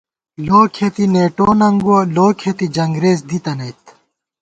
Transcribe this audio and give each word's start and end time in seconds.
لو 0.45 0.59
کھېتی 0.75 1.05
نېٹو 1.13 1.47
ننگُوَہ، 1.59 1.99
لو 2.15 2.27
کھېتی 2.39 2.67
جنگرېز 2.75 3.19
دی 3.29 3.37
تنَئیت 3.43 3.81